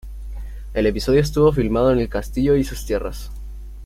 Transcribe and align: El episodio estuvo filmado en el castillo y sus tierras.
El 0.73 0.87
episodio 0.87 1.21
estuvo 1.21 1.53
filmado 1.53 1.91
en 1.91 1.99
el 1.99 2.09
castillo 2.09 2.55
y 2.55 2.63
sus 2.63 2.87
tierras. 2.87 3.29